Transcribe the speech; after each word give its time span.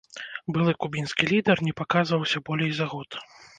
Былы 0.55 0.73
кубінскі 0.85 1.29
лідар 1.33 1.63
не 1.69 1.73
паказваўся 1.83 2.37
болей 2.51 2.71
за 2.83 2.91
год. 2.97 3.09